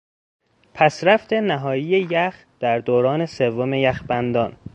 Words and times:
پسرفت 0.73 1.33
نهایی 1.33 2.07
یخ 2.11 2.43
در 2.59 2.79
دوران 2.79 3.25
سوم 3.25 3.73
یخبندان 3.73 4.57